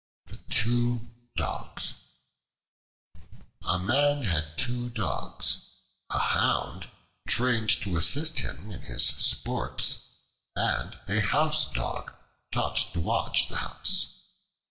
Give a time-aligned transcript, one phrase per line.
[0.25, 1.93] The Two Dogs
[3.63, 5.69] A MAN had two dogs:
[6.09, 6.89] a Hound,
[7.27, 9.99] trained to assist him in his sports,
[10.55, 12.15] and a Housedog,
[12.51, 14.23] taught to watch the house.